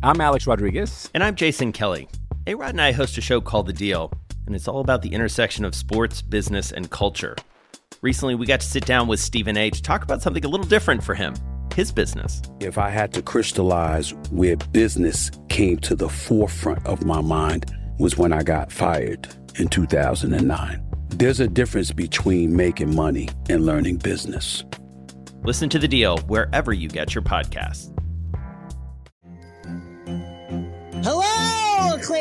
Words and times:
I'm 0.00 0.20
Alex 0.20 0.46
Rodriguez. 0.46 1.10
And 1.12 1.24
I'm 1.24 1.34
Jason 1.34 1.72
Kelly. 1.72 2.08
A 2.46 2.54
Rod 2.54 2.70
and 2.70 2.80
I 2.80 2.92
host 2.92 3.18
a 3.18 3.20
show 3.20 3.40
called 3.40 3.66
The 3.66 3.72
Deal, 3.72 4.12
and 4.46 4.54
it's 4.54 4.68
all 4.68 4.78
about 4.78 5.02
the 5.02 5.12
intersection 5.12 5.64
of 5.64 5.74
sports, 5.74 6.22
business, 6.22 6.70
and 6.70 6.88
culture. 6.88 7.34
Recently, 8.00 8.36
we 8.36 8.46
got 8.46 8.60
to 8.60 8.66
sit 8.66 8.86
down 8.86 9.08
with 9.08 9.18
Stephen 9.18 9.56
A 9.56 9.70
to 9.70 9.82
talk 9.82 10.04
about 10.04 10.22
something 10.22 10.44
a 10.44 10.48
little 10.48 10.66
different 10.66 11.02
for 11.02 11.16
him 11.16 11.34
his 11.74 11.90
business. 11.90 12.42
If 12.60 12.78
I 12.78 12.90
had 12.90 13.12
to 13.14 13.22
crystallize 13.22 14.14
where 14.30 14.56
business 14.56 15.32
came 15.48 15.78
to 15.78 15.96
the 15.96 16.08
forefront 16.08 16.86
of 16.86 17.04
my 17.04 17.20
mind, 17.20 17.66
was 17.98 18.16
when 18.16 18.32
I 18.32 18.44
got 18.44 18.70
fired 18.70 19.28
in 19.56 19.66
2009. 19.66 20.84
There's 21.08 21.40
a 21.40 21.48
difference 21.48 21.90
between 21.90 22.54
making 22.54 22.94
money 22.94 23.30
and 23.48 23.66
learning 23.66 23.96
business. 23.96 24.64
Listen 25.42 25.68
to 25.70 25.78
the 25.78 25.88
deal 25.88 26.18
wherever 26.18 26.72
you 26.72 26.88
get 26.88 27.16
your 27.16 27.22
podcasts. 27.22 27.97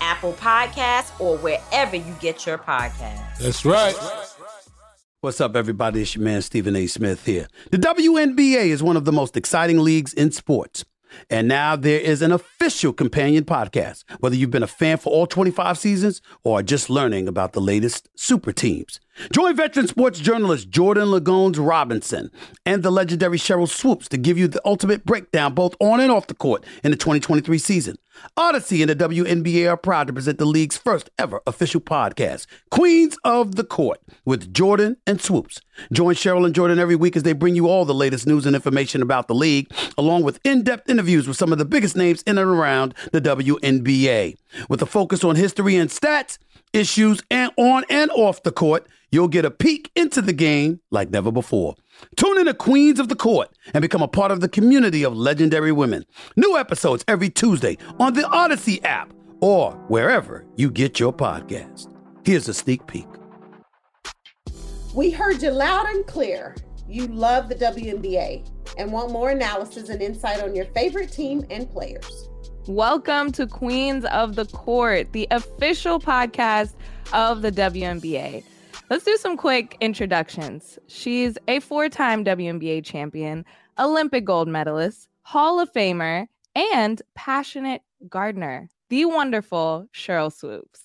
Apple 0.00 0.32
Podcasts, 0.34 1.18
or 1.20 1.36
wherever 1.38 1.96
you 1.96 2.14
get 2.20 2.46
your 2.46 2.58
podcasts. 2.58 3.38
That's 3.38 3.64
right. 3.64 3.94
What's 5.22 5.40
up, 5.40 5.54
everybody? 5.54 6.02
It's 6.02 6.14
your 6.14 6.24
man, 6.24 6.40
Stephen 6.40 6.74
A. 6.74 6.86
Smith 6.86 7.26
here. 7.26 7.46
The 7.70 7.76
WNBA 7.76 8.66
is 8.68 8.82
one 8.82 8.96
of 8.96 9.04
the 9.04 9.12
most 9.12 9.36
exciting 9.36 9.78
leagues 9.78 10.14
in 10.14 10.32
sports. 10.32 10.84
And 11.28 11.48
now 11.48 11.76
there 11.76 12.00
is 12.00 12.22
an 12.22 12.32
official 12.32 12.92
companion 12.92 13.44
podcast. 13.44 14.04
Whether 14.20 14.36
you've 14.36 14.50
been 14.50 14.62
a 14.62 14.68
fan 14.68 14.98
for 14.98 15.12
all 15.12 15.26
25 15.26 15.78
seasons 15.78 16.22
or 16.42 16.62
just 16.62 16.90
learning 16.90 17.28
about 17.28 17.52
the 17.52 17.60
latest 17.60 18.08
super 18.16 18.52
teams. 18.52 19.00
Join 19.32 19.54
veteran 19.54 19.86
sports 19.86 20.18
journalist 20.18 20.70
Jordan 20.70 21.08
Ligons 21.08 21.56
Robinson 21.58 22.30
and 22.64 22.82
the 22.82 22.90
legendary 22.90 23.38
Sheryl 23.38 23.68
Swoopes 23.68 24.08
to 24.08 24.16
give 24.16 24.38
you 24.38 24.48
the 24.48 24.62
ultimate 24.64 25.04
breakdown 25.04 25.54
both 25.54 25.74
on 25.78 26.00
and 26.00 26.10
off 26.10 26.26
the 26.26 26.34
court 26.34 26.64
in 26.82 26.90
the 26.90 26.96
2023 26.96 27.58
season. 27.58 27.96
Audacy 28.36 28.80
and 28.80 28.90
the 28.90 28.96
WNBA 28.96 29.70
are 29.70 29.76
proud 29.76 30.06
to 30.06 30.12
present 30.12 30.38
the 30.38 30.44
league's 30.44 30.76
first 30.76 31.10
ever 31.18 31.40
official 31.46 31.80
podcast, 31.80 32.46
Queens 32.70 33.16
of 33.24 33.54
the 33.54 33.64
Court, 33.64 34.00
with 34.24 34.52
Jordan 34.52 34.96
and 35.06 35.20
Swoopes. 35.20 35.60
Join 35.92 36.14
Sheryl 36.14 36.44
and 36.44 36.54
Jordan 36.54 36.78
every 36.78 36.96
week 36.96 37.16
as 37.16 37.22
they 37.22 37.32
bring 37.32 37.54
you 37.54 37.68
all 37.68 37.84
the 37.84 37.94
latest 37.94 38.26
news 38.26 38.46
and 38.46 38.54
information 38.54 39.00
about 39.00 39.28
the 39.28 39.34
league, 39.34 39.72
along 39.96 40.22
with 40.22 40.38
in 40.44 40.62
depth 40.62 40.90
interviews 40.90 40.99
with 41.02 41.36
some 41.36 41.52
of 41.52 41.58
the 41.58 41.64
biggest 41.64 41.96
names 41.96 42.22
in 42.22 42.38
and 42.38 42.50
around 42.50 42.94
the 43.12 43.20
WNBA. 43.20 44.36
With 44.68 44.82
a 44.82 44.86
focus 44.86 45.24
on 45.24 45.36
history 45.36 45.76
and 45.76 45.88
stats, 45.88 46.38
issues, 46.72 47.22
and 47.30 47.50
on 47.56 47.84
and 47.88 48.10
off 48.10 48.42
the 48.42 48.52
court, 48.52 48.86
you'll 49.10 49.28
get 49.28 49.44
a 49.44 49.50
peek 49.50 49.90
into 49.96 50.20
the 50.20 50.32
game 50.32 50.80
like 50.90 51.10
never 51.10 51.32
before. 51.32 51.74
Tune 52.16 52.38
in 52.38 52.46
to 52.46 52.54
Queens 52.54 53.00
of 53.00 53.08
the 53.08 53.16
Court 53.16 53.48
and 53.74 53.82
become 53.82 54.02
a 54.02 54.08
part 54.08 54.30
of 54.30 54.40
the 54.40 54.48
community 54.48 55.02
of 55.02 55.16
legendary 55.16 55.72
women. 55.72 56.04
New 56.36 56.56
episodes 56.56 57.04
every 57.08 57.30
Tuesday 57.30 57.76
on 57.98 58.14
the 58.14 58.22
Audacy 58.22 58.84
app 58.84 59.12
or 59.40 59.72
wherever 59.88 60.44
you 60.56 60.70
get 60.70 61.00
your 61.00 61.12
podcast. 61.12 61.94
Here's 62.24 62.48
a 62.48 62.54
sneak 62.54 62.86
peek. 62.86 63.06
We 64.94 65.10
heard 65.10 65.42
you 65.42 65.50
loud 65.50 65.86
and 65.86 66.06
clear. 66.06 66.56
You 66.88 67.06
love 67.06 67.48
the 67.48 67.54
WNBA 67.54 68.59
and 68.76 68.92
want 68.92 69.12
more 69.12 69.30
analysis 69.30 69.88
and 69.88 70.00
insight 70.02 70.42
on 70.42 70.54
your 70.54 70.66
favorite 70.66 71.10
team 71.10 71.44
and 71.50 71.70
players. 71.70 72.28
Welcome 72.66 73.32
to 73.32 73.46
Queens 73.46 74.04
of 74.06 74.36
the 74.36 74.44
Court, 74.46 75.12
the 75.12 75.26
official 75.30 75.98
podcast 75.98 76.74
of 77.12 77.42
the 77.42 77.50
WNBA. 77.50 78.44
Let's 78.90 79.04
do 79.04 79.16
some 79.16 79.36
quick 79.36 79.76
introductions. 79.80 80.78
She's 80.86 81.38
a 81.48 81.60
four 81.60 81.88
time 81.88 82.24
WNBA 82.24 82.84
champion, 82.84 83.44
Olympic 83.78 84.24
gold 84.24 84.48
medalist, 84.48 85.08
Hall 85.22 85.60
of 85.60 85.72
Famer, 85.72 86.26
and 86.54 87.00
passionate 87.14 87.82
gardener, 88.08 88.68
the 88.88 89.04
wonderful 89.04 89.86
Sheryl 89.94 90.32
Swoopes. 90.32 90.82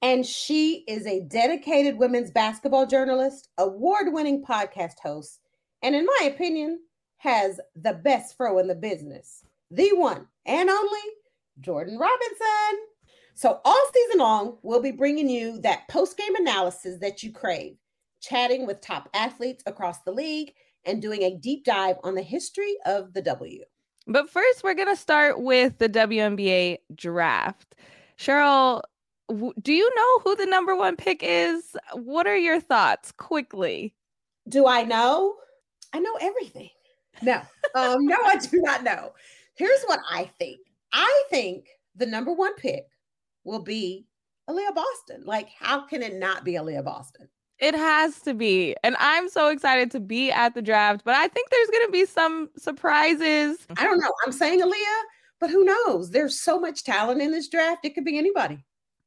And 0.00 0.26
she 0.26 0.84
is 0.88 1.06
a 1.06 1.20
dedicated 1.20 1.96
women's 1.96 2.30
basketball 2.30 2.86
journalist, 2.86 3.48
award 3.58 4.12
winning 4.12 4.44
podcast 4.44 4.98
host, 5.02 5.40
and 5.82 5.94
in 5.94 6.06
my 6.06 6.28
opinion, 6.28 6.80
has 7.22 7.60
the 7.76 7.92
best 7.92 8.36
fro 8.36 8.58
in 8.58 8.66
the 8.66 8.74
business. 8.74 9.44
The 9.70 9.90
one 9.92 10.26
and 10.44 10.68
only 10.68 11.00
Jordan 11.60 11.96
Robinson. 11.96 12.80
So, 13.34 13.60
all 13.64 13.80
season 13.94 14.18
long, 14.18 14.58
we'll 14.62 14.82
be 14.82 14.90
bringing 14.90 15.28
you 15.28 15.60
that 15.60 15.86
post 15.88 16.16
game 16.16 16.34
analysis 16.34 16.98
that 17.00 17.22
you 17.22 17.32
crave, 17.32 17.76
chatting 18.20 18.66
with 18.66 18.80
top 18.80 19.08
athletes 19.14 19.62
across 19.66 20.00
the 20.00 20.10
league, 20.10 20.52
and 20.84 21.00
doing 21.00 21.22
a 21.22 21.36
deep 21.36 21.64
dive 21.64 21.96
on 22.02 22.16
the 22.16 22.22
history 22.22 22.74
of 22.86 23.12
the 23.12 23.22
W. 23.22 23.62
But 24.08 24.28
first, 24.28 24.64
we're 24.64 24.74
going 24.74 24.88
to 24.88 24.96
start 24.96 25.40
with 25.40 25.78
the 25.78 25.88
WNBA 25.88 26.78
draft. 26.96 27.76
Sheryl, 28.18 28.82
do 29.62 29.72
you 29.72 29.94
know 29.94 30.18
who 30.24 30.34
the 30.34 30.46
number 30.46 30.74
one 30.74 30.96
pick 30.96 31.20
is? 31.22 31.76
What 31.92 32.26
are 32.26 32.36
your 32.36 32.58
thoughts 32.58 33.12
quickly? 33.12 33.94
Do 34.48 34.66
I 34.66 34.82
know? 34.82 35.36
I 35.92 36.00
know 36.00 36.16
everything. 36.20 36.70
No, 37.22 37.40
um, 37.74 38.04
no, 38.04 38.16
I 38.24 38.36
do 38.36 38.60
not 38.60 38.84
know. 38.84 39.12
Here's 39.54 39.82
what 39.84 40.00
I 40.10 40.30
think 40.38 40.60
I 40.92 41.24
think 41.30 41.68
the 41.96 42.06
number 42.06 42.32
one 42.32 42.54
pick 42.56 42.86
will 43.44 43.62
be 43.62 44.06
Aliyah 44.48 44.74
Boston. 44.74 45.22
Like, 45.24 45.48
how 45.58 45.86
can 45.86 46.02
it 46.02 46.14
not 46.14 46.44
be 46.44 46.52
Aliyah 46.52 46.84
Boston? 46.84 47.28
It 47.58 47.74
has 47.74 48.20
to 48.22 48.34
be. 48.34 48.74
And 48.82 48.96
I'm 48.98 49.28
so 49.28 49.48
excited 49.48 49.90
to 49.92 50.00
be 50.00 50.32
at 50.32 50.54
the 50.54 50.62
draft, 50.62 51.02
but 51.04 51.14
I 51.14 51.28
think 51.28 51.48
there's 51.48 51.68
going 51.68 51.86
to 51.86 51.92
be 51.92 52.06
some 52.06 52.50
surprises. 52.58 53.58
I 53.76 53.84
don't 53.84 54.00
know. 54.00 54.12
I'm 54.26 54.32
saying 54.32 54.60
Aliyah, 54.60 55.02
but 55.38 55.50
who 55.50 55.64
knows? 55.64 56.10
There's 56.10 56.40
so 56.40 56.58
much 56.58 56.82
talent 56.82 57.22
in 57.22 57.30
this 57.30 57.48
draft. 57.48 57.84
It 57.84 57.94
could 57.94 58.04
be 58.04 58.18
anybody. 58.18 58.64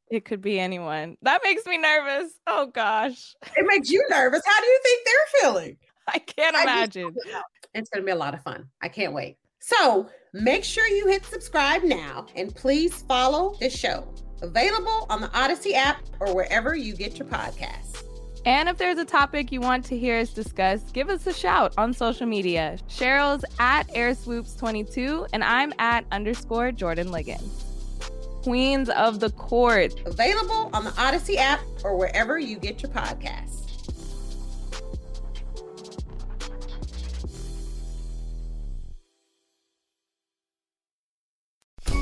It 0.09 0.23
could 0.23 0.41
be 0.41 0.59
anyone. 0.59 1.17
That 1.23 1.41
makes 1.43 1.65
me 1.65 1.77
nervous. 1.77 2.31
Oh 2.47 2.67
gosh. 2.67 3.35
It 3.57 3.65
makes 3.67 3.89
you 3.89 4.05
nervous. 4.09 4.41
How 4.45 4.61
do 4.61 4.67
you 4.67 4.79
think 4.83 5.05
they're 5.05 5.41
feeling? 5.41 5.77
I 6.07 6.19
can't 6.19 6.55
imagine. 6.55 7.15
It's 7.75 7.89
going 7.89 8.01
to 8.01 8.05
be 8.05 8.13
a 8.13 8.15
lot 8.15 8.33
of 8.33 8.41
fun. 8.41 8.69
I 8.81 8.87
can't 8.87 9.13
wait. 9.13 9.37
So 9.59 10.07
make 10.33 10.63
sure 10.63 10.87
you 10.87 11.07
hit 11.07 11.25
subscribe 11.25 11.83
now 11.83 12.25
and 12.35 12.55
please 12.55 13.01
follow 13.01 13.55
the 13.59 13.69
show. 13.69 14.07
Available 14.41 15.07
on 15.09 15.19
the 15.21 15.27
Audacy 15.27 15.73
app 15.73 16.01
or 16.19 16.33
wherever 16.33 16.75
you 16.75 16.95
get 16.95 17.19
your 17.19 17.27
podcasts. 17.27 18.03
And 18.45 18.69
if 18.69 18.77
there's 18.77 18.99
a 18.99 19.05
topic 19.05 19.51
you 19.51 19.59
want 19.59 19.83
to 19.85 19.97
hear 19.97 20.19
us 20.19 20.29
discuss, 20.29 20.83
give 20.91 21.09
us 21.09 21.27
a 21.27 21.33
shout 21.33 21.73
on 21.77 21.93
social 21.93 22.27
media. 22.27 22.77
Sheryl's 22.87 23.43
at 23.59 23.87
airswoops22 23.89 25.29
and 25.33 25.43
I'm 25.43 25.73
at 25.79 26.05
underscore 26.11 26.71
Jordan 26.71 27.07
Ligons. 27.07 27.63
Queens 28.43 28.89
of 28.89 29.19
the 29.19 29.31
Court. 29.31 29.99
Available 30.05 30.69
on 30.73 30.85
the 30.85 30.91
Audacy 30.91 31.37
app 31.37 31.61
or 31.83 31.97
wherever 31.97 32.39
you 32.39 32.57
get 32.57 32.83
your 32.83 32.91
podcasts. 32.91 33.64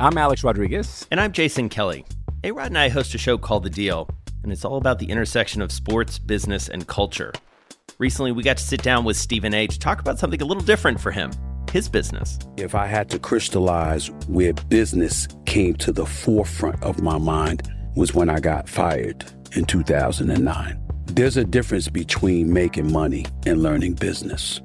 I'm 0.00 0.18
Alex 0.18 0.42
Rodriguez. 0.42 1.06
And 1.12 1.20
I'm 1.20 1.30
Jason 1.30 1.68
Kelly. 1.68 2.04
A 2.42 2.50
Rod 2.50 2.66
and 2.66 2.78
I 2.78 2.88
host 2.88 3.14
a 3.14 3.18
show 3.18 3.38
called 3.38 3.62
The 3.62 3.70
Deal, 3.70 4.08
and 4.42 4.50
it's 4.50 4.64
all 4.64 4.76
about 4.76 4.98
the 4.98 5.08
intersection 5.08 5.62
of 5.62 5.70
sports, 5.70 6.18
business, 6.18 6.68
and 6.68 6.84
culture. 6.88 7.32
Recently, 7.98 8.32
we 8.32 8.42
got 8.42 8.56
to 8.56 8.64
sit 8.64 8.82
down 8.82 9.04
with 9.04 9.16
Stephen 9.16 9.54
A. 9.54 9.68
to 9.68 9.78
talk 9.78 10.00
about 10.00 10.18
something 10.18 10.42
a 10.42 10.44
little 10.44 10.64
different 10.64 11.00
for 11.00 11.12
him 11.12 11.30
his 11.70 11.88
business. 11.88 12.38
If 12.56 12.74
I 12.74 12.86
had 12.86 13.08
to 13.10 13.18
crystallize 13.20 14.10
where 14.28 14.52
business 14.52 15.28
came 15.46 15.74
to 15.76 15.92
the 15.92 16.06
forefront 16.06 16.82
of 16.82 17.00
my 17.00 17.18
mind, 17.18 17.68
was 17.94 18.14
when 18.14 18.28
I 18.28 18.40
got 18.40 18.68
fired 18.68 19.24
in 19.52 19.64
2009. 19.64 20.80
There's 21.06 21.36
a 21.36 21.44
difference 21.44 21.88
between 21.88 22.52
making 22.52 22.92
money 22.92 23.26
and 23.46 23.62
learning 23.62 23.94
business. 23.94 24.60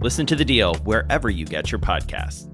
Listen 0.00 0.26
to 0.26 0.36
the 0.36 0.44
deal 0.44 0.74
wherever 0.76 1.28
you 1.28 1.44
get 1.44 1.72
your 1.72 1.80
podcasts. 1.80 2.53